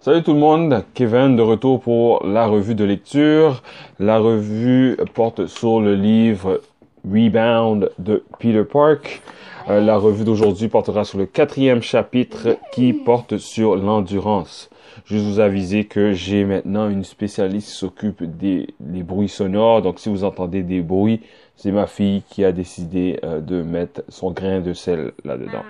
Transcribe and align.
Salut 0.00 0.22
tout 0.22 0.34
le 0.34 0.38
monde, 0.38 0.84
Kevin 0.94 1.34
de 1.34 1.42
retour 1.42 1.80
pour 1.80 2.26
la 2.26 2.46
revue 2.46 2.74
de 2.74 2.84
lecture. 2.84 3.62
La 3.98 4.18
revue 4.18 4.96
porte 5.14 5.46
sur 5.46 5.80
le 5.80 5.94
livre 5.94 6.60
Rebound 7.04 7.90
de 7.98 8.22
Peter 8.38 8.64
Park. 8.64 9.22
Euh, 9.70 9.80
la 9.80 9.96
revue 9.96 10.24
d'aujourd'hui 10.24 10.68
portera 10.68 11.04
sur 11.04 11.18
le 11.18 11.24
quatrième 11.24 11.80
chapitre 11.80 12.58
qui 12.72 12.92
porte 12.92 13.38
sur 13.38 13.76
l'endurance. 13.76 14.68
Juste 15.06 15.24
vous 15.24 15.40
aviser 15.40 15.84
que 15.84 16.12
j'ai 16.12 16.44
maintenant 16.44 16.88
une 16.90 17.04
spécialiste 17.04 17.68
qui 17.68 17.74
s'occupe 17.74 18.22
des, 18.22 18.74
bruits 18.80 19.28
sonores. 19.28 19.80
Donc 19.80 19.98
si 19.98 20.10
vous 20.10 20.22
entendez 20.22 20.62
des 20.62 20.82
bruits, 20.82 21.22
c'est 21.56 21.72
ma 21.72 21.86
fille 21.86 22.22
qui 22.28 22.44
a 22.44 22.52
décidé 22.52 23.18
euh, 23.24 23.40
de 23.40 23.62
mettre 23.62 24.02
son 24.08 24.32
grain 24.32 24.60
de 24.60 24.74
sel 24.74 25.12
là-dedans. 25.24 25.62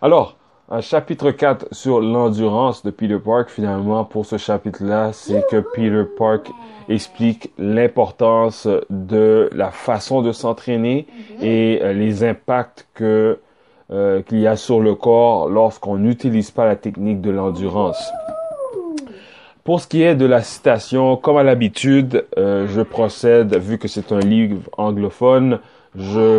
Alors, 0.00 0.36
un 0.70 0.80
chapitre 0.80 1.32
4 1.32 1.66
sur 1.72 2.00
l'endurance 2.00 2.84
de 2.84 2.90
Peter 2.90 3.18
Park, 3.18 3.50
finalement, 3.50 4.04
pour 4.04 4.24
ce 4.24 4.38
chapitre-là, 4.38 5.12
c'est 5.12 5.44
que 5.50 5.56
Peter 5.56 6.04
Park 6.16 6.48
explique 6.88 7.50
l'importance 7.58 8.68
de 8.88 9.50
la 9.52 9.72
façon 9.72 10.22
de 10.22 10.30
s'entraîner 10.30 11.08
et 11.42 11.80
euh, 11.82 11.92
les 11.92 12.22
impacts 12.22 12.86
que 12.94 13.40
euh, 13.90 14.22
qu'il 14.22 14.38
y 14.38 14.46
a 14.46 14.54
sur 14.54 14.78
le 14.78 14.94
corps 14.94 15.48
lorsqu'on 15.48 15.96
n'utilise 15.96 16.52
pas 16.52 16.64
la 16.64 16.76
technique 16.76 17.20
de 17.20 17.32
l'endurance. 17.32 18.12
Pour 19.64 19.80
ce 19.80 19.88
qui 19.88 20.02
est 20.02 20.14
de 20.14 20.26
la 20.26 20.42
citation, 20.42 21.16
comme 21.16 21.36
à 21.36 21.42
l'habitude, 21.42 22.26
euh, 22.38 22.68
je 22.68 22.82
procède, 22.82 23.56
vu 23.56 23.78
que 23.78 23.88
c'est 23.88 24.12
un 24.12 24.20
livre 24.20 24.70
anglophone, 24.78 25.58
je 25.96 26.38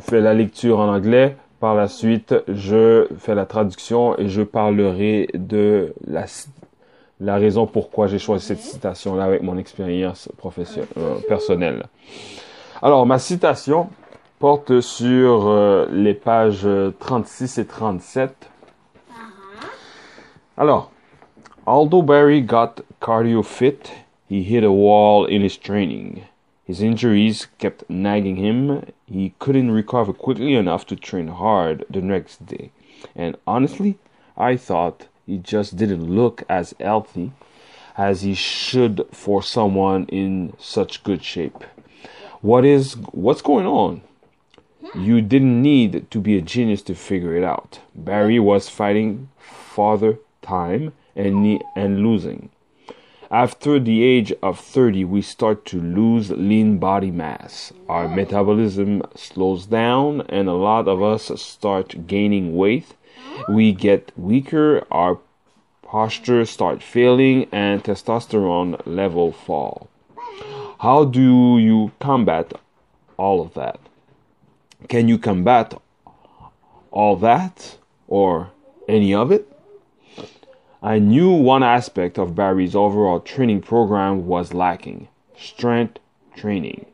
fais 0.00 0.20
la 0.20 0.34
lecture 0.34 0.80
en 0.80 0.92
anglais, 0.92 1.36
par 1.60 1.74
la 1.74 1.88
suite, 1.88 2.34
je 2.46 3.08
fais 3.18 3.34
la 3.34 3.46
traduction 3.46 4.18
et 4.18 4.28
je 4.28 4.42
parlerai 4.42 5.28
de 5.34 5.92
la, 6.06 6.26
la 7.20 7.36
raison 7.36 7.66
pourquoi 7.66 8.06
j'ai 8.06 8.18
choisi 8.18 8.46
cette 8.46 8.60
citation-là 8.60 9.24
avec 9.24 9.42
mon 9.42 9.58
expérience 9.58 10.28
professionnelle, 10.36 10.88
euh, 10.98 11.16
personnelle. 11.26 11.86
Alors, 12.80 13.06
ma 13.06 13.18
citation 13.18 13.88
porte 14.38 14.80
sur 14.80 15.48
euh, 15.48 15.86
les 15.90 16.14
pages 16.14 16.68
36 17.00 17.58
et 17.58 17.66
37. 17.66 18.50
Alors, 20.56 20.92
although 21.66 22.02
Barry 22.02 22.42
got 22.42 22.82
cardio 23.00 23.42
fit, 23.42 23.90
he 24.30 24.42
hit 24.42 24.62
a 24.62 24.70
wall 24.70 25.26
in 25.28 25.42
his 25.42 25.58
training. 25.58 26.22
His 26.68 26.82
injuries 26.82 27.46
kept 27.56 27.88
nagging 27.88 28.36
him. 28.36 28.84
He 29.06 29.32
couldn't 29.38 29.70
recover 29.70 30.12
quickly 30.12 30.54
enough 30.54 30.84
to 30.88 30.96
train 30.96 31.28
hard 31.28 31.86
the 31.88 32.02
next 32.02 32.44
day. 32.44 32.72
And 33.16 33.38
honestly, 33.46 33.96
I 34.36 34.58
thought 34.58 35.06
he 35.26 35.38
just 35.38 35.78
didn't 35.78 36.14
look 36.14 36.42
as 36.46 36.74
healthy 36.78 37.32
as 37.96 38.20
he 38.20 38.34
should 38.34 39.06
for 39.12 39.42
someone 39.42 40.04
in 40.08 40.52
such 40.58 41.02
good 41.04 41.24
shape. 41.24 41.64
What 42.42 42.66
is 42.66 42.98
what's 43.12 43.40
going 43.40 43.66
on? 43.66 44.02
You 44.94 45.22
didn't 45.22 45.62
need 45.62 46.10
to 46.10 46.20
be 46.20 46.36
a 46.36 46.42
genius 46.42 46.82
to 46.82 46.94
figure 46.94 47.34
it 47.34 47.44
out. 47.44 47.80
Barry 47.94 48.38
was 48.38 48.68
fighting 48.68 49.30
father 49.38 50.18
time 50.42 50.92
and 51.16 51.62
and 51.74 52.00
losing. 52.00 52.50
After 53.30 53.78
the 53.78 54.02
age 54.02 54.32
of 54.42 54.58
30, 54.58 55.04
we 55.04 55.20
start 55.20 55.66
to 55.66 55.78
lose 55.78 56.30
lean 56.30 56.78
body 56.78 57.10
mass. 57.10 57.74
Our 57.86 58.08
metabolism 58.08 59.02
slows 59.14 59.66
down, 59.66 60.22
and 60.30 60.48
a 60.48 60.54
lot 60.54 60.88
of 60.88 61.02
us 61.02 61.30
start 61.38 62.06
gaining 62.06 62.56
weight. 62.56 62.94
We 63.46 63.72
get 63.74 64.12
weaker, 64.16 64.86
our 64.90 65.18
posture 65.82 66.46
start 66.46 66.82
failing, 66.82 67.48
and 67.52 67.84
testosterone 67.84 68.80
level 68.86 69.32
fall. 69.32 69.90
How 70.80 71.04
do 71.04 71.58
you 71.58 71.92
combat 72.00 72.54
all 73.18 73.42
of 73.42 73.52
that? 73.52 73.78
Can 74.88 75.06
you 75.06 75.18
combat 75.18 75.74
all 76.90 77.16
that 77.16 77.76
or 78.06 78.52
any 78.88 79.12
of 79.12 79.30
it? 79.30 79.57
I 80.82 81.00
knew 81.00 81.32
one 81.32 81.64
aspect 81.64 82.18
of 82.18 82.36
Barry's 82.36 82.76
overall 82.76 83.18
training 83.18 83.62
program 83.62 84.26
was 84.26 84.54
lacking 84.54 85.08
strength 85.36 85.98
training. 86.36 86.86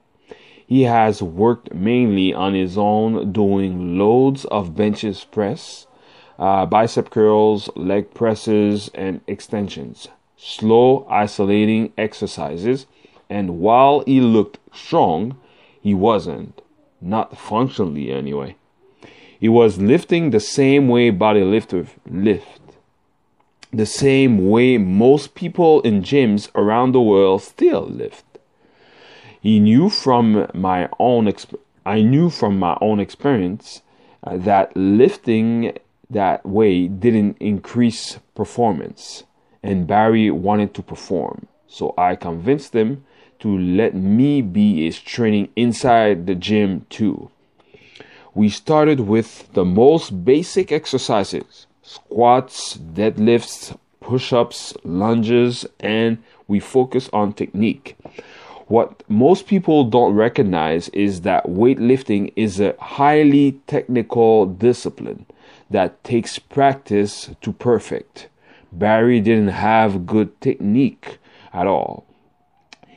He 0.67 0.83
has 0.83 1.23
worked 1.23 1.75
mainly 1.75 2.33
on 2.33 2.55
his 2.55 2.79
own, 2.79 3.31
doing 3.33 3.99
loads 3.99 4.47
of 4.47 4.75
benches 4.75 5.25
press, 5.25 5.87
uh, 6.39 6.65
bicep 6.65 7.11
curls, 7.11 7.69
leg 7.77 8.15
presses, 8.15 8.91
and 8.95 9.21
extensions. 9.27 10.09
Slow, 10.39 11.07
isolating 11.11 11.93
exercises, 11.99 12.87
and 13.29 13.61
while 13.61 14.03
he 14.07 14.21
looked 14.23 14.59
strong, 14.73 15.37
he 15.81 15.93
wasn't. 15.93 16.63
Not 17.03 17.37
functionally, 17.37 18.11
anyway. 18.11 18.57
He 19.39 19.49
was 19.49 19.77
lifting 19.79 20.31
the 20.31 20.41
same 20.41 20.89
way 20.89 21.11
bodylifters 21.11 21.89
lift 22.09 22.64
the 23.77 23.87
same 23.87 24.49
way 24.49 24.79
most 24.79 25.35
people 25.35 25.81
in 25.81 26.03
gyms 26.03 26.49
around 26.55 26.93
the 26.93 27.01
world 27.01 27.43
still 27.43 27.83
lift. 27.83 28.25
He 29.41 29.59
knew 29.59 29.91
from 29.91 30.47
my 30.55 30.89
own 30.99 31.27
exp- 31.27 31.59
I 31.85 32.01
knew 32.01 32.31
from 32.31 32.59
my 32.59 32.79
own 32.81 33.01
experience 33.01 33.83
uh, 34.23 34.39
that 34.39 34.75
lifting 34.77 35.77
that 36.09 36.47
way 36.47 36.89
didn't 36.89 37.37
increase 37.41 38.19
performance 38.35 39.25
and 39.63 39.87
Barry 39.87 40.31
wanted 40.31 40.73
to 40.75 40.83
perform. 40.83 41.47
So 41.67 41.95
I 41.99 42.17
convinced 42.17 42.75
him 42.75 43.05
to 43.41 43.59
let 43.59 43.95
me 43.95 44.41
be 44.41 44.85
his 44.85 45.01
training 45.01 45.49
inside 45.57 46.27
the 46.27 46.35
gym 46.35 46.87
too. 46.89 47.31
We 48.35 48.49
started 48.49 49.01
with 49.01 49.53
the 49.53 49.65
most 49.65 50.25
basic 50.25 50.73
exercises 50.73 51.67
squats, 51.85 52.77
deadlifts, 52.77 53.77
push 54.01 54.33
ups, 54.33 54.75
lunges, 54.83 55.67
and 55.79 56.19
we 56.49 56.59
focus 56.59 57.09
on 57.13 57.33
technique. 57.33 57.97
What 58.67 59.03
most 59.09 59.47
people 59.47 59.85
don't 59.85 60.15
recognize 60.15 60.89
is 60.89 61.21
that 61.21 61.45
weightlifting 61.45 62.33
is 62.35 62.59
a 62.59 62.75
highly 62.81 63.61
technical 63.67 64.47
discipline 64.47 65.27
that 65.71 66.03
takes 66.03 66.39
practice 66.39 67.31
to 67.43 67.53
perfect. 67.53 68.29
Barry 68.73 69.21
didn't 69.21 69.49
have 69.49 70.07
good 70.07 70.41
technique 70.41 71.19
at 71.53 71.67
all. 71.67 72.07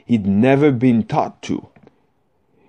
He'd 0.05 0.25
never 0.25 0.71
been 0.71 1.03
taught 1.03 1.41
to. 1.43 1.67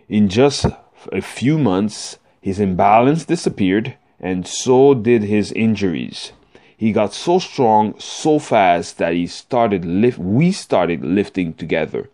In 0.09 0.29
just 0.29 0.67
a 1.13 1.21
few 1.21 1.57
months, 1.57 2.19
his 2.41 2.59
imbalance 2.59 3.25
disappeared 3.25 3.95
and 4.21 4.47
so 4.47 4.95
did 4.95 5.23
his 5.23 5.53
injuries. 5.53 6.33
He 6.77 6.93
got 6.93 7.13
so 7.13 7.39
strong 7.39 7.99
so 7.99 8.39
fast 8.39 8.99
that 8.99 9.13
he 9.13 9.27
started 9.27 9.85
lift 9.85 10.19
we 10.19 10.53
started 10.53 11.05
lifting 11.05 11.55
together. 11.55 12.09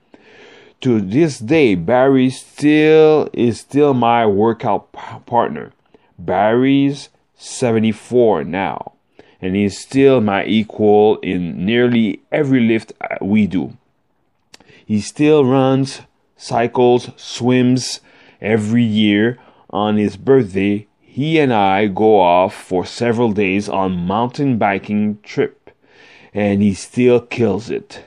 To 0.80 1.00
this 1.00 1.38
day, 1.38 1.74
Barry 1.74 2.30
still 2.30 3.28
is 3.32 3.60
still 3.60 3.94
my 3.94 4.26
workout 4.26 4.92
partner. 5.26 5.72
Barry's 6.18 7.08
74 7.36 8.44
now, 8.44 8.92
and 9.40 9.54
he's 9.54 9.78
still 9.78 10.20
my 10.20 10.44
equal 10.44 11.18
in 11.18 11.64
nearly 11.64 12.20
every 12.30 12.60
lift 12.60 12.92
uh, 13.00 13.16
we 13.20 13.46
do. 13.46 13.76
He 14.86 15.00
still 15.00 15.44
runs, 15.44 16.02
cycles, 16.36 17.10
swims 17.16 18.00
every 18.40 18.84
year 18.84 19.38
on 19.70 19.96
his 19.96 20.16
birthday 20.16 20.86
he 21.14 21.38
and 21.38 21.52
I 21.52 21.86
go 21.86 22.18
off 22.18 22.52
for 22.52 22.84
several 22.84 23.30
days 23.30 23.68
on 23.68 24.04
mountain 24.04 24.58
biking 24.58 25.20
trip 25.22 25.70
and 26.32 26.60
he 26.60 26.74
still 26.74 27.20
kills 27.20 27.70
it. 27.70 28.02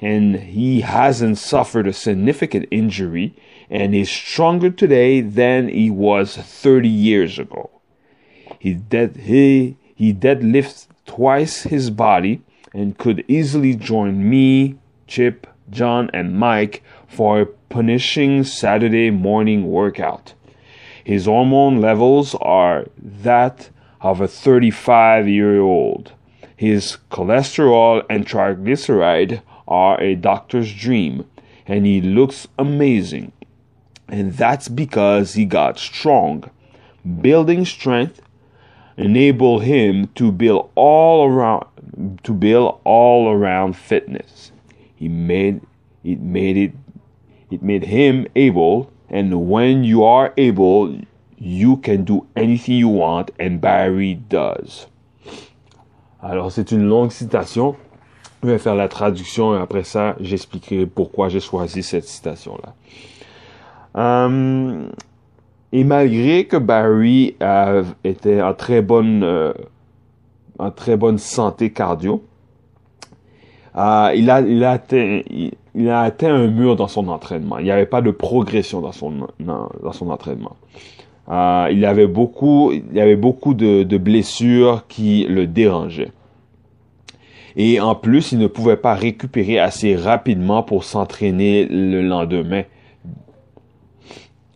And 0.00 0.34
he 0.34 0.80
hasn't 0.80 1.38
suffered 1.38 1.86
a 1.86 1.92
significant 1.92 2.66
injury 2.72 3.36
and 3.70 3.94
is 3.94 4.10
stronger 4.10 4.70
today 4.70 5.20
than 5.20 5.68
he 5.68 5.88
was 5.88 6.36
30 6.36 6.88
years 6.88 7.38
ago. 7.38 7.70
He 8.58 8.74
dead 8.74 9.14
he 9.18 9.76
he 9.94 10.12
deadlifts 10.12 10.88
twice 11.06 11.62
his 11.62 11.90
body 11.90 12.42
and 12.74 12.98
could 12.98 13.24
easily 13.28 13.76
join 13.76 14.28
me, 14.28 14.74
Chip, 15.06 15.46
John 15.70 16.10
and 16.12 16.36
Mike 16.36 16.82
for 17.06 17.40
a 17.40 17.46
punishing 17.46 18.42
Saturday 18.42 19.10
morning 19.12 19.68
workout. 19.68 20.34
His 21.08 21.24
hormone 21.24 21.80
levels 21.80 22.34
are 22.34 22.84
that 22.98 23.70
of 24.02 24.20
a 24.20 24.28
35 24.28 25.26
year 25.26 25.58
old. 25.58 26.12
His 26.54 26.98
cholesterol 27.10 28.04
and 28.10 28.26
triglyceride 28.26 29.40
are 29.66 29.98
a 30.02 30.16
doctor's 30.16 30.70
dream, 30.74 31.24
and 31.66 31.86
he 31.86 32.02
looks 32.02 32.46
amazing. 32.58 33.32
And 34.06 34.34
that's 34.34 34.68
because 34.68 35.32
he 35.32 35.46
got 35.46 35.78
strong. 35.78 36.50
Building 37.22 37.64
strength 37.64 38.20
enable 38.98 39.60
him 39.60 40.08
to 40.08 40.30
build 40.30 40.70
all 40.74 41.26
around 41.26 41.64
to 42.24 42.34
build 42.34 42.82
all 42.84 43.30
around 43.30 43.78
fitness. 43.78 44.52
He 44.94 45.08
made 45.08 45.62
it 46.04 46.20
made 46.20 46.58
it 46.58 46.74
it 47.50 47.62
made 47.62 47.84
him 47.84 48.26
able 48.36 48.92
and 49.10 49.32
when 49.32 49.84
you 49.84 50.04
are 50.04 50.32
able 50.36 50.94
you 51.38 51.76
can 51.76 51.98
do 51.98 52.26
anything 52.36 52.78
you 52.78 52.88
want 52.88 53.26
and 53.40 53.60
Barry 53.60 54.18
does. 54.28 54.88
Alors 56.22 56.50
c'est 56.50 56.72
une 56.72 56.88
longue 56.88 57.12
citation. 57.12 57.76
Je 58.42 58.48
vais 58.48 58.58
faire 58.58 58.74
la 58.74 58.88
traduction 58.88 59.56
et 59.56 59.60
après 59.60 59.84
ça 59.84 60.16
j'expliquerai 60.20 60.86
pourquoi 60.86 61.28
j'ai 61.28 61.40
choisi 61.40 61.82
cette 61.82 62.04
citation 62.04 62.58
là. 62.62 62.74
Euh, 63.96 64.88
et 65.72 65.84
malgré 65.84 66.46
que 66.46 66.56
Barry 66.56 67.36
était 68.04 68.40
en 68.40 68.54
très 68.54 68.80
bonne, 68.80 69.22
euh, 69.22 69.52
en 70.58 70.70
très 70.70 70.96
bonne 70.96 71.18
santé 71.18 71.70
cardio, 71.72 72.24
euh, 73.76 74.12
il, 74.14 74.30
a, 74.30 74.40
il, 74.40 74.64
a 74.64 74.72
atteint, 74.72 75.20
a 75.86 76.00
atteint 76.00 76.34
un 76.34 76.48
mur 76.48 76.76
dans 76.76 76.88
son 76.88 77.08
entraînement. 77.08 77.58
Il 77.58 77.64
n'y 77.64 77.70
avait 77.70 77.86
pas 77.86 78.00
de 78.00 78.10
progression 78.10 78.80
dans 78.80 78.92
son, 78.92 79.28
entraînement. 80.10 80.56
Euh, 81.28 81.68
il 81.70 81.84
avait 81.84 82.06
beaucoup, 82.06 82.72
il 82.72 82.98
avait 82.98 83.16
beaucoup 83.16 83.54
de, 83.54 83.96
blessures 83.96 84.86
qui 84.88 85.26
le 85.28 85.46
dérangeaient. 85.46 86.12
Et 87.56 87.80
en 87.80 87.94
plus, 87.94 88.32
il 88.32 88.38
ne 88.38 88.46
pouvait 88.46 88.76
pas 88.76 88.94
récupérer 88.94 89.58
assez 89.58 89.94
rapidement 89.94 90.62
pour 90.62 90.84
s'entraîner 90.84 91.66
le 91.66 92.02
lendemain. 92.02 92.62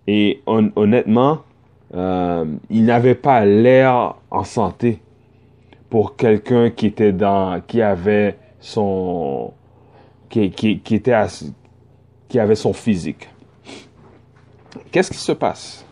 Et 0.06 0.40
honnêtement, 0.46 1.38
euh, 1.94 2.44
il 2.70 2.84
n'avait 2.84 3.14
pas 3.14 3.44
l'air 3.44 4.14
en 4.30 4.44
santé 4.44 5.00
pour 5.90 6.16
quelqu'un 6.16 6.70
qui 6.70 7.82
avait 7.82 8.36
son, 8.60 9.52
qui, 10.32 10.44
était, 10.94 11.26
qui 12.28 12.38
avait 12.38 12.54
son 12.54 12.72
physique. 12.72 13.28
Qu'est-ce 14.90 15.10
qui 15.10 15.18
se 15.18 15.32
passe? 15.32 15.84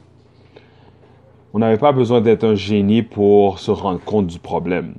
On 1.52 1.58
n'avait 1.58 1.78
pas 1.78 1.92
besoin 1.92 2.20
d'être 2.20 2.44
un 2.44 2.54
génie 2.54 3.02
pour 3.02 3.58
se 3.58 3.70
rendre 3.70 4.00
compte 4.00 4.26
du 4.26 4.38
problème. 4.38 4.94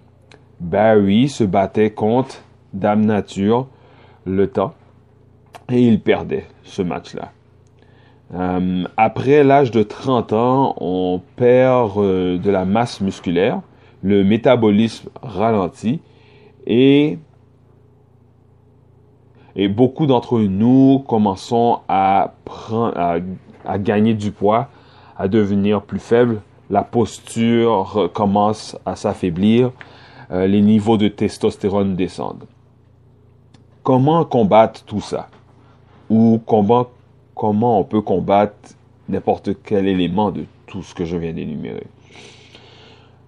Barry 0.59 1.27
se 1.27 1.43
battait 1.43 1.91
contre 1.91 2.43
Dame 2.73 3.05
Nature 3.05 3.67
le 4.25 4.47
temps 4.47 4.73
et 5.69 5.81
il 5.81 6.01
perdait 6.01 6.45
ce 6.63 6.81
match-là. 6.81 7.31
Euh, 8.33 8.83
après 8.95 9.43
l'âge 9.43 9.71
de 9.71 9.81
30 9.81 10.33
ans, 10.33 10.75
on 10.79 11.21
perd 11.35 11.97
euh, 11.97 12.37
de 12.37 12.51
la 12.51 12.65
masse 12.65 13.01
musculaire, 13.01 13.61
le 14.03 14.23
métabolisme 14.23 15.09
ralentit 15.21 15.99
et, 16.67 17.17
et 19.55 19.67
beaucoup 19.67 20.05
d'entre 20.05 20.39
nous 20.39 21.03
commençons 21.07 21.79
à, 21.87 22.33
prendre, 22.45 22.93
à, 23.65 23.77
gagner 23.77 24.13
du 24.13 24.31
poids, 24.31 24.69
à 25.17 25.27
devenir 25.27 25.81
plus 25.81 25.99
faible. 25.99 26.41
La 26.69 26.83
posture 26.83 28.09
commence 28.13 28.77
à 28.85 28.95
s'affaiblir, 28.95 29.71
euh, 30.31 30.47
les 30.47 30.61
niveaux 30.61 30.97
de 30.97 31.09
testostérone 31.09 31.95
descendent. 31.95 32.45
Comment 33.83 34.23
combattre 34.23 34.83
tout 34.85 35.01
ça? 35.01 35.27
Ou 36.09 36.39
comment 36.45 36.87
comment 37.41 37.79
on 37.79 37.83
peut 37.83 38.01
combattre 38.01 38.75
n'importe 39.09 39.63
quel 39.63 39.87
élément 39.87 40.29
de 40.31 40.45
tout 40.67 40.83
ce 40.83 40.93
que 40.93 41.05
je 41.05 41.17
viens 41.17 41.33
d'énumérer? 41.33 41.87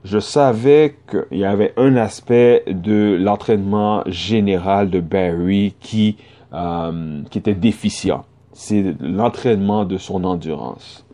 Je 0.03 0.19
savais 0.19 0.97
qu'il 1.09 1.39
y 1.39 1.45
avait 1.45 1.73
un 1.77 1.95
aspect 1.95 2.63
de 2.67 3.17
l'entraînement 3.19 4.03
général 4.07 4.89
de 4.89 4.99
Barry 4.99 5.75
qui, 5.79 6.17
euh, 6.53 7.21
était 7.33 7.55
déficient. 7.55 8.25
C'est 8.51 8.95
l'entraînement 8.99 9.85
de 9.85 9.97
son 9.97 10.25
endurance. 10.25 11.05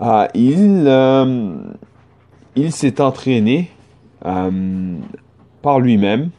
Euh, 0.00 0.26
il 0.34 0.84
euh, 0.86 1.54
il 2.56 2.72
s'est 2.72 3.00
entraîné 3.00 3.70
par 4.20 5.78
lui-même 5.78 6.30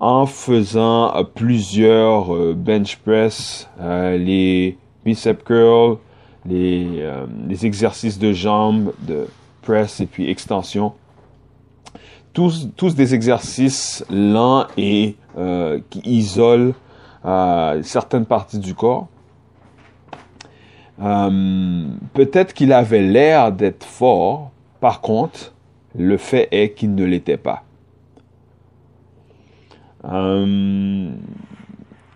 en 0.00 0.26
faisant 0.26 1.12
plusieurs 1.34 2.54
bench 2.54 2.96
press, 2.96 3.70
les 3.78 4.76
bicep 5.04 5.44
curls, 5.44 5.98
les, 6.46 7.08
les, 7.48 7.66
exercices 7.66 8.18
de 8.18 8.32
jambes, 8.32 8.92
de 9.00 9.26
press 9.62 10.00
et 10.00 10.06
puis 10.06 10.28
extension. 10.30 10.94
Tous, 12.32 12.68
tous 12.76 12.94
des 12.94 13.14
exercices 13.14 14.04
lents 14.10 14.66
et 14.76 15.16
qui 15.90 16.00
isolent 16.04 16.74
certaines 17.82 18.24
parties 18.24 18.58
du 18.58 18.74
corps. 18.74 19.08
Peut-être 20.98 22.52
qu'il 22.54 22.72
avait 22.72 23.02
l'air 23.02 23.52
d'être 23.52 23.84
fort, 23.84 24.50
par 24.80 25.00
contre, 25.00 25.52
le 25.96 26.16
fait 26.16 26.48
est 26.52 26.72
qu'il 26.72 26.94
ne 26.94 27.04
l'était 27.04 27.36
pas. 27.36 27.64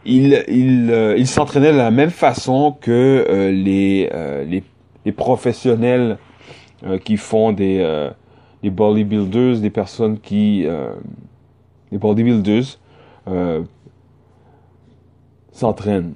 Euh, 0.06 0.42
il, 0.48 0.90
euh, 0.90 1.24
s'entraînait 1.24 1.72
de 1.72 1.78
la 1.78 1.90
même 1.90 2.10
façon 2.10 2.76
que 2.78 3.26
euh, 3.28 3.50
les, 3.50 4.10
les, 4.46 4.62
les, 5.04 5.12
professionnels 5.12 6.18
qui 7.04 7.16
font 7.16 7.52
des, 7.52 8.10
des 8.62 8.68
bodybuilders, 8.68 9.58
des 9.60 9.70
personnes 9.70 10.18
qui... 10.18 10.66
des 11.90 11.98
bodybuilders 11.98 12.78
s'entraînent. 15.50 16.12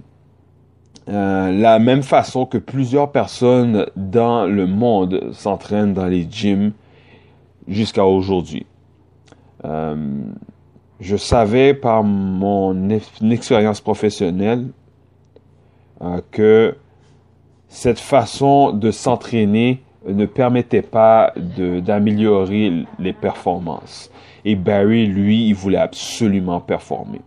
la 1.06 1.79
même 1.79 2.02
façon 2.02 2.44
que 2.44 2.58
plusieurs 2.58 3.12
personnes 3.12 3.87
dans 3.96 4.44
le 4.44 4.67
monde 4.67 5.31
s'entraînent 5.32 5.94
dans 5.94 6.06
les 6.06 6.26
gyms 6.31 6.73
jusqu'à 7.67 8.05
aujourd'hui. 8.05 8.67
Je 11.00 11.17
savais 11.17 11.75
par 11.75 12.03
mon 12.03 12.89
expérience 12.91 13.81
professionnelle 13.81 14.69
euh, 16.03 16.21
que 16.33 16.77
cette 17.69 18.00
façon 18.00 18.73
de 18.73 18.91
s'entraîner 18.91 19.83
ne 20.06 20.27
permettait 20.27 20.83
pas 20.83 21.33
d'améliorer 21.37 22.85
les 22.99 23.12
performances. 23.12 24.11
Et 24.45 24.56
Barry, 24.56 25.06
lui, 25.06 25.49
il 25.49 25.55
voulait 25.55 25.79
absolument 25.79 26.61
performer. 26.61 27.21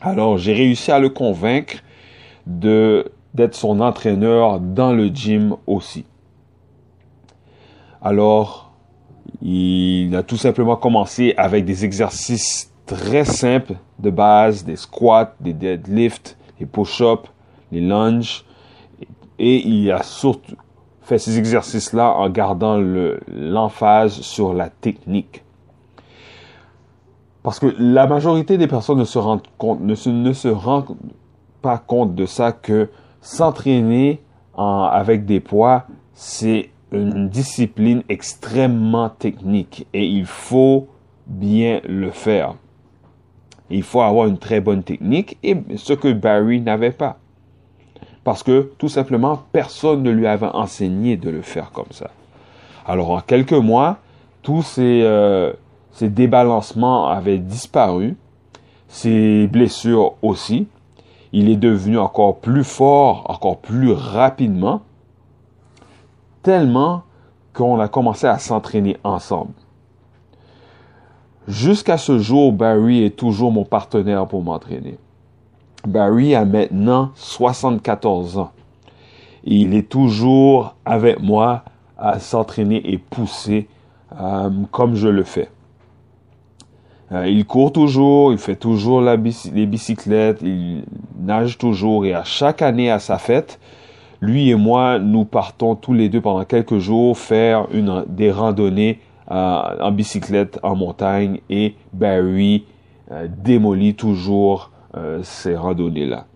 Alors, 0.00 0.38
j'ai 0.38 0.54
réussi 0.54 0.90
à 0.90 0.98
le 0.98 1.10
convaincre 1.10 1.76
d'être 2.46 3.54
son 3.54 3.80
entraîneur 3.80 4.58
dans 4.58 4.92
le 4.92 5.08
gym 5.08 5.56
aussi. 5.66 6.04
Alors, 8.00 8.72
il 9.40 10.14
a 10.16 10.22
tout 10.22 10.36
simplement 10.36 10.76
commencé 10.76 11.34
avec 11.36 11.64
des 11.64 11.84
exercices 11.84 12.71
très 12.86 13.24
simple 13.24 13.74
de 13.98 14.10
base, 14.10 14.64
des 14.64 14.76
squats, 14.76 15.34
des 15.40 15.52
deadlifts, 15.52 16.36
des 16.58 16.66
push-ups, 16.66 17.28
les 17.70 17.80
lunges. 17.80 18.44
Et 19.38 19.66
il 19.66 19.90
a 19.90 20.02
surtout 20.02 20.56
fait 21.02 21.18
ces 21.18 21.38
exercices-là 21.38 22.12
en 22.12 22.28
gardant 22.30 22.78
l'emphase 22.78 24.20
sur 24.20 24.54
la 24.54 24.68
technique. 24.68 25.42
Parce 27.42 27.58
que 27.58 27.74
la 27.78 28.06
majorité 28.06 28.56
des 28.56 28.68
personnes 28.68 28.98
ne 28.98 29.04
se 29.04 29.18
rendent 29.18 29.42
compte, 29.58 29.80
ne 29.80 29.96
se, 29.96 30.10
ne 30.10 30.32
se 30.32 30.48
rendent 30.48 30.96
pas 31.60 31.78
compte 31.78 32.14
de 32.14 32.24
ça 32.24 32.52
que 32.52 32.88
s'entraîner 33.20 34.22
avec 34.56 35.24
des 35.24 35.40
poids, 35.40 35.86
c'est 36.14 36.70
une 36.92 37.28
discipline 37.28 38.02
extrêmement 38.08 39.08
technique 39.08 39.86
et 39.94 40.06
il 40.06 40.26
faut 40.26 40.88
bien 41.26 41.80
le 41.88 42.10
faire. 42.10 42.54
Il 43.72 43.82
faut 43.82 44.02
avoir 44.02 44.26
une 44.26 44.38
très 44.38 44.60
bonne 44.60 44.82
technique 44.82 45.38
et 45.42 45.56
ce 45.76 45.94
que 45.94 46.12
Barry 46.12 46.60
n'avait 46.60 46.90
pas. 46.92 47.16
Parce 48.22 48.42
que 48.42 48.70
tout 48.78 48.88
simplement, 48.88 49.42
personne 49.50 50.02
ne 50.02 50.10
lui 50.10 50.26
avait 50.26 50.46
enseigné 50.46 51.16
de 51.16 51.30
le 51.30 51.42
faire 51.42 51.72
comme 51.72 51.90
ça. 51.90 52.10
Alors 52.86 53.10
en 53.10 53.20
quelques 53.20 53.52
mois, 53.52 53.98
tous 54.42 54.62
ces, 54.62 55.00
euh, 55.02 55.52
débalancements 56.00 57.08
avaient 57.08 57.38
disparu, 57.38 58.16
ses 58.88 59.46
blessures 59.46 60.14
aussi. 60.20 60.66
Il 61.32 61.48
est 61.48 61.56
devenu 61.56 61.98
encore 61.98 62.40
plus 62.40 62.64
fort, 62.64 63.24
encore 63.30 63.58
plus 63.58 63.92
rapidement, 63.92 64.82
tellement 66.42 67.04
qu'on 67.54 67.80
a 67.80 67.88
commencé 67.88 68.26
à 68.26 68.38
s'entraîner 68.38 68.98
ensemble. 69.02 69.52
Jusqu'à 71.48 71.98
ce 71.98 72.18
jour, 72.18 72.52
Barry 72.52 73.02
est 73.02 73.16
toujours 73.16 73.50
mon 73.50 73.64
partenaire 73.64 74.26
pour 74.26 74.42
m'entraîner. 74.42 74.96
Barry 75.86 76.34
a 76.34 76.44
maintenant 76.44 77.10
74 77.16 78.38
ans. 78.38 78.52
il 79.44 79.74
est 79.74 79.88
toujours 79.88 80.76
avec 80.84 81.20
moi 81.20 81.64
à 81.98 82.20
s'entraîner 82.20 82.80
et 82.92 82.98
pousser 82.98 83.68
euh, 84.20 84.50
comme 84.70 84.94
je 84.94 85.08
le 85.08 85.24
fais. 85.24 85.48
Euh, 87.10 87.26
il 87.26 87.44
court 87.44 87.72
toujours, 87.72 88.32
il 88.32 88.38
fait 88.38 88.56
toujours 88.56 89.02
les 89.02 89.66
bicyclettes, 89.66 90.40
il 90.42 90.84
nage 91.20 91.58
toujours 91.58 92.04
et 92.04 92.14
à 92.14 92.22
chaque 92.22 92.62
année 92.62 92.90
à 92.90 93.00
sa 93.00 93.18
fête, 93.18 93.58
lui 94.20 94.50
et 94.50 94.54
moi, 94.54 95.00
nous 95.00 95.24
partons 95.24 95.74
tous 95.74 95.92
les 95.92 96.08
deux 96.08 96.20
pendant 96.20 96.44
quelques 96.44 96.78
jours 96.78 97.18
faire 97.18 97.66
une, 97.72 98.04
des 98.06 98.30
randonnées 98.30 99.00
en 99.28 99.92
bicyclette 99.92 100.58
en 100.62 100.74
montagne 100.76 101.40
et 101.48 101.74
Barry 101.92 102.64
démolit 103.28 103.94
toujours 103.94 104.70
ces 105.22 105.56
randonnées-là. 105.56 106.26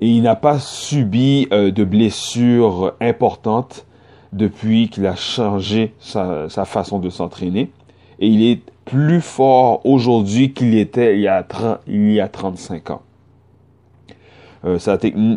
Et 0.00 0.08
il 0.08 0.22
n'a 0.22 0.36
pas 0.36 0.58
subi 0.58 1.46
de 1.50 1.84
blessures 1.84 2.94
importantes 3.00 3.86
depuis 4.32 4.88
qu'il 4.88 5.06
a 5.06 5.16
changé 5.16 5.94
sa, 5.98 6.48
façon 6.64 6.98
de 6.98 7.10
s'entraîner. 7.10 7.70
Et 8.20 8.28
il 8.28 8.42
est 8.42 8.60
plus 8.84 9.20
fort 9.20 9.84
aujourd'hui 9.84 10.52
qu'il 10.52 10.76
était 10.76 11.16
il 11.16 11.22
y 11.22 11.28
a, 11.28 11.42
30, 11.42 11.80
il 11.86 12.12
y 12.12 12.20
a 12.20 12.28
35 12.28 12.90
ans. 12.90 13.02
Euh, 14.64 14.78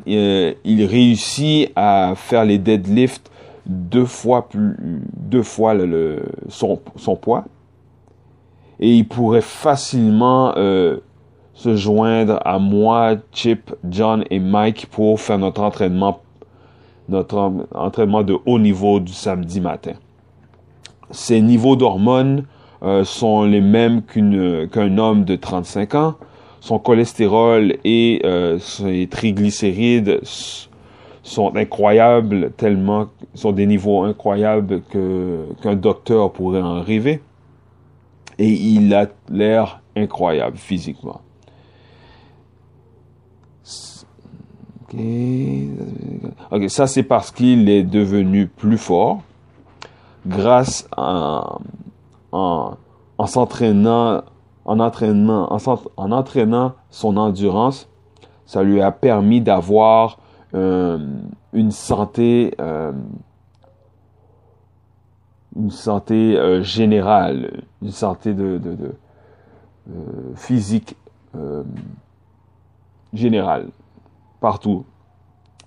euh, 0.07 0.53
il 0.63 0.85
réussit 0.85 1.71
à 1.75 2.13
faire 2.15 2.43
les 2.43 2.57
deadlifts 2.57 3.30
deux 3.71 4.05
fois 4.05 4.49
plus, 4.49 4.75
deux 5.17 5.43
fois 5.43 5.73
le, 5.73 6.23
son, 6.49 6.79
son, 6.95 7.15
poids. 7.15 7.45
Et 8.79 8.95
il 8.95 9.07
pourrait 9.07 9.41
facilement 9.41 10.53
euh, 10.57 10.97
se 11.53 11.75
joindre 11.75 12.39
à 12.45 12.59
moi, 12.59 13.15
Chip, 13.31 13.73
John 13.89 14.23
et 14.29 14.39
Mike 14.39 14.87
pour 14.87 15.19
faire 15.19 15.37
notre 15.37 15.61
entraînement 15.61 16.21
notre 17.09 17.51
entraînement 17.73 18.23
de 18.23 18.37
haut 18.45 18.59
niveau 18.59 18.99
du 18.99 19.11
samedi 19.11 19.59
matin. 19.59 19.93
Ces 21.09 21.41
niveaux 21.41 21.75
d'hormones 21.75 22.45
euh, 22.83 23.03
sont 23.03 23.43
les 23.43 23.59
mêmes 23.59 24.01
qu'un 24.03 24.97
homme 24.97 25.25
de 25.25 25.35
35 25.35 25.95
ans. 25.95 26.15
Son 26.61 26.79
cholestérol 26.79 27.75
et 27.83 28.21
euh, 28.23 28.59
ses 28.59 29.07
triglycérides 29.07 30.21
sont 31.23 31.55
incroyables, 31.55 32.51
tellement 32.51 33.07
sont 33.33 33.51
des 33.51 33.67
niveaux 33.67 34.03
incroyables 34.03 34.81
que 34.83 35.45
qu'un 35.61 35.75
docteur 35.75 36.31
pourrait 36.31 36.61
en 36.61 36.81
rêver. 36.81 37.21
Et 38.39 38.49
il 38.49 38.93
a 38.93 39.07
l'air 39.29 39.81
incroyable 39.95 40.57
physiquement. 40.57 41.21
Ok, 46.51 46.69
ça 46.69 46.87
c'est 46.87 47.03
parce 47.03 47.31
qu'il 47.31 47.69
est 47.69 47.83
devenu 47.83 48.47
plus 48.47 48.77
fort 48.77 49.21
grâce 50.25 50.87
à, 50.97 51.57
en, 52.31 52.77
en 53.17 53.25
s'entraînant, 53.25 54.23
en 54.65 54.79
entraînant, 54.79 55.47
en, 55.51 55.57
en, 55.97 56.11
entraînant 56.11 56.73
son 56.89 57.17
endurance, 57.17 57.89
ça 58.45 58.63
lui 58.63 58.81
a 58.81 58.91
permis 58.91 59.41
d'avoir 59.41 60.17
une 60.53 61.71
santé, 61.71 62.53
euh, 62.59 62.91
une 65.55 65.71
santé 65.71 66.37
euh, 66.37 66.61
générale, 66.61 67.63
une 67.81 67.91
santé 67.91 68.33
de, 68.33 68.59
euh, 69.89 70.35
physique 70.35 70.95
euh, 71.35 71.63
générale 73.13 73.69
partout, 74.39 74.85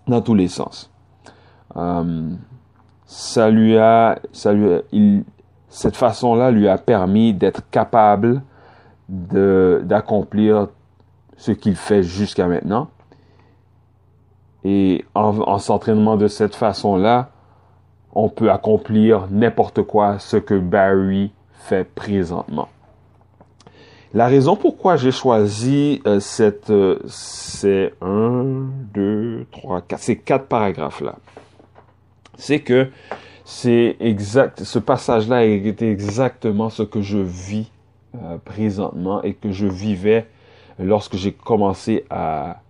dans 0.07 0.21
tous 0.21 0.35
les 0.35 0.49
sens. 0.49 0.91
Euh, 1.77 2.31
ça 3.07 3.51
lui 3.51 3.77
a, 3.77 4.19
ça 4.33 4.53
lui 4.53 5.25
cette 5.69 5.97
façon-là 5.97 6.51
lui 6.53 6.69
a 6.69 6.79
permis 6.79 7.35
d'être 7.35 7.69
capable 7.71 8.43
d'accomplir 9.09 10.69
ce 11.37 11.51
qu'il 11.53 11.77
fait 11.77 12.03
jusqu'à 12.03 12.47
maintenant. 12.47 12.89
Et 14.65 15.05
en, 15.15 15.39
en 15.41 15.59
s'entraînement 15.59 16.17
de 16.17 16.27
cette 16.29 16.55
façon-là, 16.55 17.31
on 18.15 18.29
peut 18.29 18.51
accomplir 18.51 19.27
n'importe 19.31 19.83
quoi 19.83 20.19
ce 20.19 20.37
que 20.37 20.59
Barry 20.59 21.33
fait 21.53 21.85
présentement. 21.85 22.69
La 24.15 24.29
raison 24.29 24.55
pourquoi 24.55 24.97
j'ai 24.97 25.11
choisi 25.11 26.01
euh, 26.07 26.21
cette, 26.21 26.71
euh, 26.71 27.01
c'est 27.09 27.93
un, 28.01 28.45
deux, 28.95 29.45
trois, 29.51 29.81
quatre, 29.81 30.01
ces 30.01 30.17
quatre 30.17 30.47
paragraphes-là, 30.47 31.17
c'est 32.37 32.61
que 32.61 32.91
c'est 33.45 33.97
exact, 33.99 34.63
ce 34.63 34.79
passage-là 34.79 35.45
est 35.45 35.83
exactement 35.83 36.71
ce 36.71 36.85
que 36.85 37.01
je 37.01 37.19
vis 37.19 37.73
euh, 38.15 38.39
présentement 38.39 39.21
et 39.25 39.35
que 39.35 39.51
je 39.51 39.67
vivais 39.67 40.29
lorsque 40.79 41.17
j'ai 41.17 41.33
commencé 41.33 42.05
à 42.09 42.61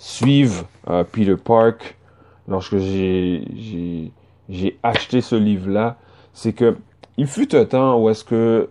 suivre 0.00 0.64
Peter 1.12 1.36
Park, 1.36 1.96
lorsque 2.48 2.78
j'ai, 2.78 4.12
j'ai 4.48 4.78
acheté 4.82 5.20
ce 5.20 5.36
livre-là, 5.36 5.96
c'est 6.32 6.54
que 6.54 6.76
il 7.16 7.26
fut 7.26 7.54
un 7.54 7.66
temps 7.66 8.00
où 8.00 8.08
est-ce 8.08 8.24
que 8.24 8.68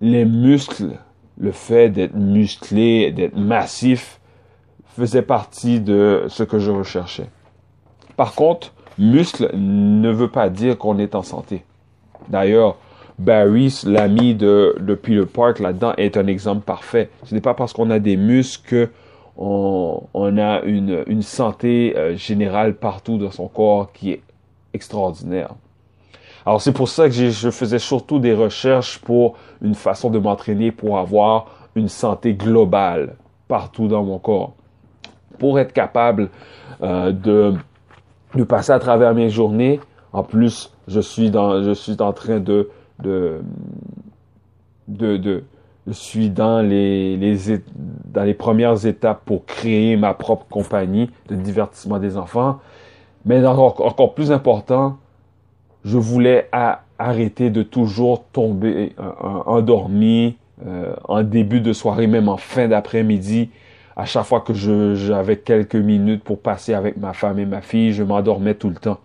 les 0.00 0.24
muscles, 0.24 0.98
le 1.38 1.52
fait 1.52 1.88
d'être 1.88 2.16
musclé, 2.16 3.12
d'être 3.12 3.36
massif, 3.36 4.20
faisait 4.96 5.22
partie 5.22 5.80
de 5.80 6.24
ce 6.28 6.42
que 6.42 6.58
je 6.58 6.70
recherchais. 6.70 7.28
Par 8.16 8.34
contre, 8.34 8.72
muscle 8.98 9.48
ne 9.54 10.10
veut 10.10 10.28
pas 10.28 10.48
dire 10.48 10.76
qu'on 10.76 10.98
est 10.98 11.14
en 11.14 11.22
santé. 11.22 11.64
D'ailleurs, 12.28 12.76
Barry, 13.18 13.72
l'ami 13.84 14.34
de, 14.34 14.76
de, 14.80 14.94
Peter 14.94 15.26
Park 15.26 15.60
là-dedans, 15.60 15.94
est 15.96 16.16
un 16.16 16.26
exemple 16.26 16.64
parfait. 16.64 17.10
Ce 17.24 17.34
n'est 17.34 17.40
pas 17.40 17.54
parce 17.54 17.72
qu'on 17.72 17.90
a 17.90 18.00
des 18.00 18.16
muscles 18.16 18.88
qu'on 18.88 19.03
on 19.36 20.38
a 20.38 20.62
une, 20.62 21.02
une 21.06 21.22
santé 21.22 21.94
euh, 21.96 22.16
générale 22.16 22.74
partout 22.74 23.18
dans 23.18 23.30
son 23.30 23.48
corps 23.48 23.92
qui 23.92 24.12
est 24.12 24.22
extraordinaire. 24.72 25.50
Alors 26.46 26.60
c'est 26.60 26.72
pour 26.72 26.88
ça 26.88 27.08
que 27.08 27.14
je 27.14 27.50
faisais 27.50 27.78
surtout 27.78 28.18
des 28.18 28.34
recherches 28.34 28.98
pour 28.98 29.36
une 29.62 29.74
façon 29.74 30.10
de 30.10 30.18
m'entraîner 30.18 30.70
pour 30.70 30.98
avoir 30.98 31.46
une 31.74 31.88
santé 31.88 32.34
globale 32.34 33.16
partout 33.48 33.88
dans 33.88 34.04
mon 34.04 34.18
corps. 34.18 34.52
Pour 35.38 35.58
être 35.58 35.72
capable 35.72 36.28
euh, 36.82 37.12
de, 37.12 37.54
de 38.34 38.44
passer 38.44 38.72
à 38.72 38.78
travers 38.78 39.14
mes 39.14 39.30
journées. 39.30 39.80
En 40.12 40.22
plus, 40.22 40.72
je 40.86 41.00
suis 41.00 41.30
dans, 41.30 41.62
je 41.62 41.72
suis 41.72 42.00
en 42.00 42.12
train 42.12 42.38
de, 42.38 42.70
de, 43.02 43.40
de, 44.86 45.16
de 45.16 45.42
je 45.86 45.92
suis 45.92 46.30
dans 46.30 46.62
les, 46.62 47.18
dans 48.06 48.24
les 48.24 48.34
premières 48.34 48.86
étapes 48.86 49.22
pour 49.24 49.44
créer 49.44 49.96
ma 49.96 50.14
propre 50.14 50.46
compagnie 50.48 51.10
de 51.28 51.36
divertissement 51.36 51.98
des 51.98 52.16
enfants. 52.16 52.60
Mais 53.26 53.44
encore, 53.46 53.80
encore 53.84 54.14
plus 54.14 54.32
important, 54.32 54.96
je 55.84 55.98
voulais 55.98 56.48
arrêter 56.98 57.50
de 57.50 57.62
toujours 57.62 58.24
tomber 58.32 58.94
euh, 58.98 59.10
endormi 59.46 60.36
euh, 60.66 60.94
en 61.04 61.22
début 61.22 61.60
de 61.60 61.72
soirée, 61.72 62.06
même 62.06 62.28
en 62.28 62.36
fin 62.38 62.68
d'après-midi. 62.68 63.50
À 63.96 64.06
chaque 64.06 64.24
fois 64.24 64.40
que 64.40 64.54
j'avais 64.54 65.36
quelques 65.36 65.76
minutes 65.76 66.24
pour 66.24 66.40
passer 66.40 66.74
avec 66.74 66.96
ma 66.96 67.12
femme 67.12 67.38
et 67.38 67.46
ma 67.46 67.60
fille, 67.60 67.92
je 67.92 68.02
m'endormais 68.02 68.54
tout 68.54 68.70
le 68.70 68.76
temps. 68.76 68.98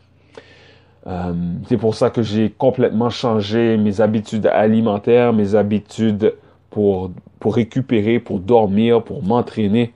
Euh, 1.08 1.34
c'est 1.68 1.78
pour 1.78 1.96
ça 1.96 2.10
que 2.10 2.22
j'ai 2.22 2.50
complètement 2.50 3.10
changé 3.10 3.78
mes 3.78 4.02
habitudes 4.02 4.48
alimentaires, 4.48 5.34
mes 5.34 5.56
habitudes 5.56 6.34
pour, 6.70 7.12
pour 7.40 7.56
récupérer, 7.56 8.20
pour 8.20 8.40
dormir, 8.40 9.04
pour 9.04 9.24
m'entraîner. 9.24 9.94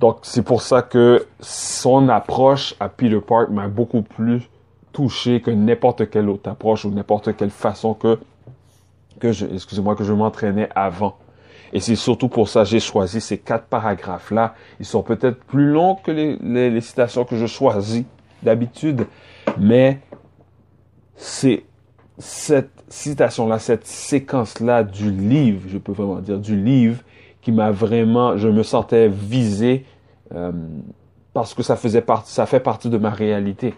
Donc 0.00 0.18
c'est 0.22 0.42
pour 0.42 0.62
ça 0.62 0.82
que 0.82 1.26
son 1.40 2.08
approche 2.08 2.74
à 2.78 2.88
Peter 2.88 3.20
Park 3.20 3.50
m'a 3.50 3.68
beaucoup 3.68 4.02
plus 4.02 4.48
touché 4.92 5.40
que 5.40 5.50
n'importe 5.50 6.08
quelle 6.10 6.28
autre 6.28 6.50
approche 6.50 6.84
ou 6.84 6.90
n'importe 6.90 7.36
quelle 7.36 7.50
façon 7.50 7.94
que, 7.94 8.18
que 9.20 9.32
je, 9.32 9.46
excusez-moi, 9.46 9.96
que 9.96 10.04
je 10.04 10.12
m'entraînais 10.12 10.68
avant. 10.74 11.16
Et 11.72 11.80
c'est 11.80 11.96
surtout 11.96 12.28
pour 12.28 12.48
ça 12.48 12.62
que 12.62 12.68
j'ai 12.68 12.80
choisi 12.80 13.20
ces 13.20 13.38
quatre 13.38 13.66
paragraphes-là. 13.66 14.54
Ils 14.80 14.86
sont 14.86 15.02
peut-être 15.02 15.44
plus 15.44 15.70
longs 15.70 15.96
que 15.96 16.10
les, 16.10 16.36
les, 16.70 16.80
citations 16.80 17.24
que 17.24 17.36
je 17.36 17.46
choisis 17.46 18.04
d'habitude, 18.42 19.06
mais 19.58 20.00
c'est 21.16 21.64
cette 22.18 22.70
citation-là, 22.88 23.58
cette 23.58 23.86
séquence-là 23.86 24.82
du 24.82 25.10
livre, 25.10 25.62
je 25.68 25.78
peux 25.78 25.92
vraiment 25.92 26.20
dire 26.20 26.38
du 26.38 26.56
livre, 26.56 27.02
qui 27.40 27.52
m'a 27.52 27.70
vraiment, 27.70 28.36
je 28.36 28.48
me 28.48 28.62
sentais 28.62 29.08
visé 29.08 29.84
euh, 30.34 30.52
parce 31.32 31.54
que 31.54 31.62
ça 31.62 31.76
faisait 31.76 32.02
partie, 32.02 32.32
ça 32.32 32.46
fait 32.46 32.60
partie 32.60 32.90
de 32.90 32.98
ma 32.98 33.10
réalité. 33.10 33.74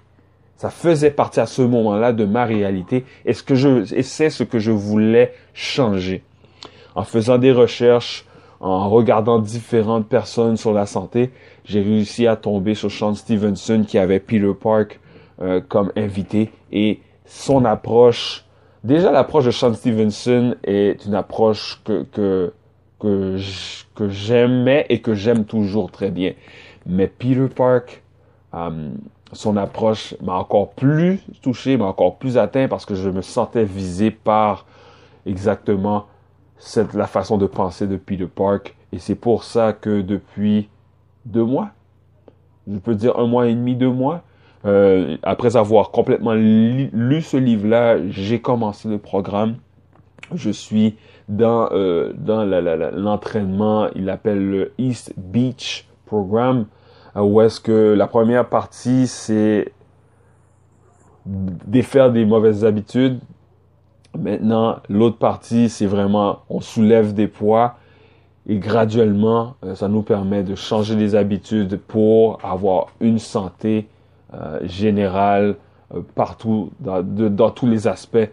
Ça 0.56 0.70
faisait 0.70 1.11
partie 1.11 1.40
à 1.40 1.47
ce 1.47 1.62
moment-là 1.62 2.12
de 2.12 2.25
ma 2.25 2.44
réalité 2.44 3.04
et 3.25 3.32
ce 3.32 3.42
que 3.42 3.54
je, 3.54 3.94
et 3.94 4.02
c'est 4.02 4.30
ce 4.30 4.44
que 4.44 4.59
je 4.59 4.70
voulais 4.70 5.32
changer. 5.54 6.23
En 6.94 7.04
faisant 7.04 7.38
des 7.38 7.52
recherches 7.52 8.26
en 8.61 8.90
regardant 8.90 9.38
différentes 9.38 10.06
personnes 10.06 10.56
sur 10.56 10.73
la 10.73 10.85
santé, 10.85 11.30
j'ai 11.64 11.80
réussi 11.80 12.26
à 12.26 12.37
tomber 12.37 12.75
sur 12.75 12.90
Sean 12.90 13.14
Stevenson 13.14 13.85
qui 13.87 13.99
avait 13.99 14.20
Peter 14.20 14.52
Park 14.61 15.00
euh, 15.40 15.61
comme 15.66 15.92
invité 15.97 16.50
et 16.73 17.00
son 17.31 17.65
approche, 17.65 18.45
déjà 18.83 19.13
l'approche 19.13 19.45
de 19.45 19.53
Sean 19.53 19.73
Stevenson 19.73 20.57
est 20.65 21.07
une 21.07 21.15
approche 21.15 21.81
que, 21.85 22.03
que, 22.03 22.53
que, 22.99 24.09
j'aimais 24.09 24.85
et 24.89 25.01
que 25.01 25.15
j'aime 25.15 25.45
toujours 25.45 25.93
très 25.93 26.11
bien. 26.11 26.33
Mais 26.87 27.07
Peter 27.07 27.47
Park, 27.47 28.03
euh, 28.53 28.91
son 29.33 29.57
approche 29.57 30.17
m'a 30.21 30.35
encore 30.35 30.71
plus 30.71 31.21
touché, 31.41 31.77
m'a 31.77 31.85
encore 31.85 32.17
plus 32.17 32.37
atteint 32.37 32.67
parce 32.67 32.85
que 32.85 32.97
je 32.97 33.09
me 33.09 33.23
sentais 33.23 33.65
visé 33.65 34.11
par 34.11 34.67
exactement 35.25 36.07
cette, 36.59 36.95
la 36.95 37.07
façon 37.07 37.39
de 37.39 37.47
penser 37.47 37.87
de 37.87 37.97
Peter 37.97 38.27
Park. 38.27 38.75
Et 38.91 38.99
c'est 38.99 39.15
pour 39.15 39.45
ça 39.45 39.73
que 39.73 40.01
depuis 40.01 40.69
deux 41.27 41.45
mois, 41.45 41.71
je 42.69 42.79
peux 42.79 42.97
dire 42.97 43.21
un 43.21 43.29
mois 43.29 43.47
et 43.47 43.55
demi, 43.55 43.77
deux 43.77 43.93
mois, 43.93 44.25
euh, 44.67 45.17
après 45.23 45.57
avoir 45.57 45.90
complètement 45.90 46.35
lu 46.35 47.23
ce 47.23 47.37
livre-là, 47.37 47.97
j'ai 48.09 48.40
commencé 48.40 48.88
le 48.88 48.99
programme. 48.99 49.57
Je 50.35 50.50
suis 50.50 50.97
dans 51.29 51.69
euh, 51.73 52.12
dans 52.14 52.45
l'entraînement, 52.45 53.88
il 53.95 54.11
appelle 54.11 54.50
le 54.50 54.73
East 54.79 55.14
Beach 55.17 55.88
Program, 56.05 56.67
euh, 57.17 57.23
où 57.23 57.40
est-ce 57.40 57.61
que 57.61 57.95
la 57.95 58.07
première 58.07 58.49
partie 58.49 59.07
c'est 59.07 59.73
défaire 61.25 62.12
des 62.12 62.25
mauvaises 62.25 62.64
habitudes. 62.64 63.21
Maintenant, 64.19 64.76
l'autre 64.88 65.19
partie 65.19 65.69
c'est 65.71 65.87
vraiment 65.87 66.40
on 66.50 66.61
soulève 66.61 67.14
des 67.14 67.29
poids 67.29 67.76
et 68.47 68.59
graduellement 68.59 69.55
ça 69.75 69.88
nous 69.88 70.02
permet 70.02 70.43
de 70.43 70.55
changer 70.55 70.97
des 70.97 71.14
habitudes 71.14 71.79
pour 71.79 72.45
avoir 72.45 72.88
une 73.00 73.19
santé 73.19 73.87
euh, 74.33 74.61
général 74.63 75.57
euh, 75.95 76.03
partout, 76.15 76.71
dans, 76.79 77.51
tous 77.51 77.67
les 77.67 77.89
aspects, 77.89 78.31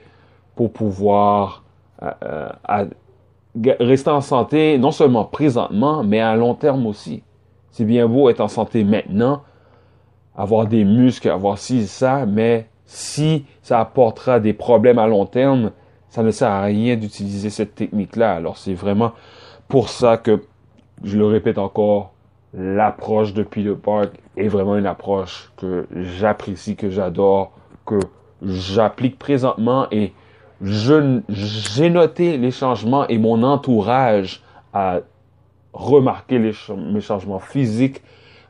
pour 0.55 0.71
pouvoir 0.71 1.63
euh, 2.03 2.49
rester 3.79 4.11
en 4.11 4.21
santé, 4.21 4.77
non 4.77 4.91
seulement 4.91 5.25
présentement, 5.25 6.03
mais 6.03 6.19
à 6.19 6.35
long 6.35 6.53
terme 6.53 6.85
aussi. 6.85 7.23
C'est 7.71 7.85
bien 7.85 8.07
beau 8.07 8.29
être 8.29 8.41
en 8.41 8.47
santé 8.47 8.83
maintenant, 8.83 9.41
avoir 10.35 10.67
des 10.67 10.83
muscles, 10.83 11.29
avoir 11.29 11.57
ci, 11.57 11.87
ça, 11.87 12.25
mais 12.27 12.69
si 12.85 13.45
ça 13.61 13.79
apportera 13.79 14.39
des 14.39 14.53
problèmes 14.53 14.99
à 14.99 15.07
long 15.07 15.25
terme, 15.25 15.71
ça 16.09 16.23
ne 16.23 16.31
sert 16.31 16.49
à 16.49 16.61
rien 16.61 16.95
d'utiliser 16.95 17.49
cette 17.49 17.75
technique-là. 17.75 18.35
Alors 18.35 18.57
c'est 18.57 18.73
vraiment 18.73 19.13
pour 19.67 19.89
ça 19.89 20.17
que, 20.17 20.43
je 21.03 21.17
le 21.17 21.25
répète 21.25 21.57
encore, 21.57 22.13
l'approche 22.53 23.33
de 23.33 23.43
Peter 23.43 23.75
Park 23.75 24.11
est 24.37 24.47
vraiment 24.47 24.77
une 24.77 24.85
approche 24.85 25.51
que 25.57 25.87
j'apprécie, 25.95 26.75
que 26.75 26.89
j'adore, 26.89 27.51
que 27.85 27.99
j'applique 28.41 29.17
présentement 29.17 29.87
et 29.91 30.13
je, 30.61 31.21
j'ai 31.29 31.89
noté 31.89 32.37
les 32.37 32.51
changements 32.51 33.07
et 33.07 33.17
mon 33.17 33.43
entourage 33.43 34.41
a 34.73 34.99
remarqué 35.73 36.39
les, 36.39 36.53
mes 36.75 37.01
changements 37.01 37.39
physiques, 37.39 38.01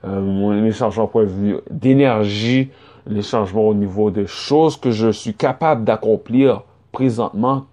euh, 0.05 0.21
mes 0.61 0.71
changements 0.71 1.07
point 1.07 1.23
de 1.23 1.29
vue 1.29 1.57
d'énergie, 1.69 2.69
les 3.05 3.21
changements 3.21 3.67
au 3.67 3.73
niveau 3.73 4.11
des 4.11 4.27
choses 4.27 4.77
que 4.77 4.91
je 4.91 5.11
suis 5.11 5.33
capable 5.33 5.83
d'accomplir 5.83 6.63
présentement 6.91 7.65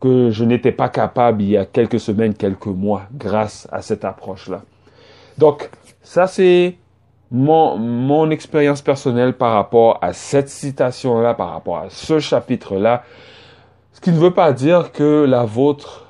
que 0.00 0.30
je 0.30 0.44
n'étais 0.44 0.72
pas 0.72 0.88
capable 0.88 1.42
il 1.42 1.50
y 1.50 1.56
a 1.56 1.64
quelques 1.64 2.00
semaines, 2.00 2.34
quelques 2.34 2.66
mois 2.66 3.02
grâce 3.12 3.68
à 3.72 3.82
cette 3.82 4.04
approche-là. 4.04 4.62
Donc, 5.38 5.70
ça 6.02 6.26
c'est 6.26 6.76
mon, 7.30 7.76
mon 7.76 8.30
expérience 8.30 8.82
personnelle 8.82 9.34
par 9.34 9.52
rapport 9.52 9.98
à 10.02 10.12
cette 10.12 10.48
citation-là, 10.48 11.34
par 11.34 11.50
rapport 11.50 11.78
à 11.78 11.90
ce 11.90 12.18
chapitre-là. 12.18 13.02
Ce 13.92 14.00
qui 14.00 14.10
ne 14.10 14.18
veut 14.18 14.32
pas 14.32 14.52
dire 14.52 14.92
que 14.92 15.24
la 15.24 15.44
vôtre 15.44 16.06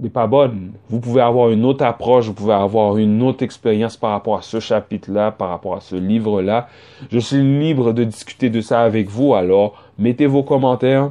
n'est 0.00 0.10
pas 0.10 0.26
bonne. 0.26 0.72
Vous 0.90 1.00
pouvez 1.00 1.22
avoir 1.22 1.50
une 1.50 1.64
autre 1.64 1.84
approche, 1.84 2.26
vous 2.26 2.34
pouvez 2.34 2.54
avoir 2.54 2.98
une 2.98 3.22
autre 3.22 3.42
expérience 3.42 3.96
par 3.96 4.10
rapport 4.10 4.38
à 4.38 4.42
ce 4.42 4.60
chapitre-là, 4.60 5.30
par 5.30 5.48
rapport 5.48 5.74
à 5.74 5.80
ce 5.80 5.96
livre-là. 5.96 6.68
Je 7.10 7.18
suis 7.18 7.42
libre 7.42 7.92
de 7.92 8.04
discuter 8.04 8.50
de 8.50 8.60
ça 8.60 8.82
avec 8.82 9.08
vous, 9.08 9.34
alors 9.34 9.82
mettez 9.98 10.26
vos 10.26 10.42
commentaires. 10.42 11.10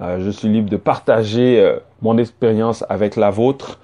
Euh, 0.00 0.20
je 0.20 0.30
suis 0.30 0.48
libre 0.48 0.68
de 0.68 0.76
partager 0.76 1.60
euh, 1.60 1.78
mon 2.02 2.18
expérience 2.18 2.84
avec 2.88 3.16
la 3.16 3.30
vôtre. 3.30 3.80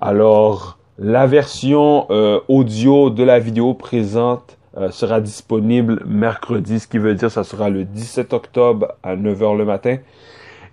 Alors, 0.00 0.78
la 0.98 1.26
version 1.26 2.06
euh, 2.10 2.40
audio 2.48 3.08
de 3.08 3.22
la 3.22 3.38
vidéo 3.38 3.72
présente 3.72 4.58
euh, 4.76 4.90
sera 4.90 5.22
disponible 5.22 6.02
mercredi, 6.06 6.80
ce 6.80 6.86
qui 6.86 6.98
veut 6.98 7.14
dire 7.14 7.28
que 7.28 7.34
ça 7.34 7.44
sera 7.44 7.70
le 7.70 7.84
17 7.84 8.34
octobre 8.34 8.88
à 9.02 9.16
9h 9.16 9.56
le 9.56 9.64
matin. 9.64 9.96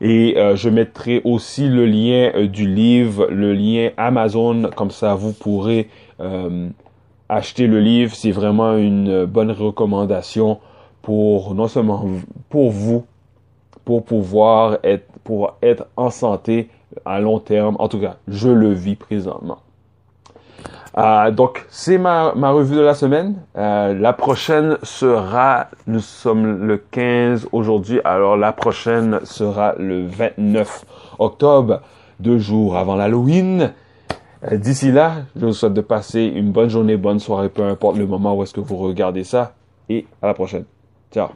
Et 0.01 0.35
euh, 0.37 0.57
je 0.57 0.69
mettrai 0.69 1.21
aussi 1.23 1.69
le 1.69 1.85
lien 1.85 2.45
du 2.47 2.67
livre, 2.67 3.27
le 3.29 3.53
lien 3.53 3.91
Amazon, 3.95 4.69
comme 4.75 4.91
ça 4.91 5.15
vous 5.15 5.33
pourrez 5.33 5.89
acheter 7.29 7.67
le 7.67 7.79
livre. 7.79 8.13
C'est 8.13 8.31
vraiment 8.31 8.75
une 8.75 9.23
bonne 9.25 9.51
recommandation 9.51 10.59
pour 11.01 11.55
non 11.55 11.69
seulement 11.69 12.05
pour 12.49 12.71
vous, 12.71 13.05
pour 13.85 14.03
pouvoir 14.03 14.79
être 14.83 15.05
pour 15.23 15.55
être 15.61 15.85
en 15.95 16.09
santé 16.09 16.69
à 17.05 17.21
long 17.21 17.39
terme. 17.39 17.77
En 17.79 17.87
tout 17.87 17.99
cas, 17.99 18.17
je 18.27 18.49
le 18.49 18.73
vis 18.73 18.95
présentement. 18.95 19.59
Euh, 20.97 21.31
donc, 21.31 21.65
c'est 21.69 21.97
ma, 21.97 22.33
ma, 22.35 22.51
revue 22.51 22.75
de 22.75 22.81
la 22.81 22.93
semaine. 22.93 23.35
Euh, 23.57 23.93
la 23.93 24.13
prochaine 24.13 24.77
sera, 24.83 25.67
nous 25.87 25.99
sommes 25.99 26.65
le 26.65 26.77
15 26.77 27.47
aujourd'hui, 27.51 28.01
alors 28.03 28.37
la 28.37 28.51
prochaine 28.51 29.19
sera 29.23 29.75
le 29.77 30.07
29 30.07 30.85
octobre, 31.19 31.81
deux 32.19 32.39
jours 32.39 32.77
avant 32.77 32.95
l'Halloween. 32.95 33.71
Euh, 34.51 34.57
d'ici 34.57 34.91
là, 34.91 35.25
je 35.35 35.45
vous 35.45 35.53
souhaite 35.53 35.73
de 35.73 35.81
passer 35.81 36.23
une 36.23 36.51
bonne 36.51 36.69
journée, 36.69 36.97
bonne 36.97 37.19
soirée, 37.19 37.49
peu 37.49 37.63
importe 37.63 37.97
le 37.97 38.07
moment 38.07 38.35
où 38.35 38.43
est-ce 38.43 38.53
que 38.53 38.61
vous 38.61 38.77
regardez 38.77 39.23
ça. 39.23 39.53
Et 39.89 40.05
à 40.21 40.27
la 40.27 40.33
prochaine. 40.33 40.65
Ciao. 41.11 41.29